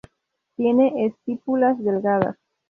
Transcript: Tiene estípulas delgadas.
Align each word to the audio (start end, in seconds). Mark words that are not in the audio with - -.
Tiene 0.55 1.05
estípulas 1.05 1.77
delgadas. 1.77 2.35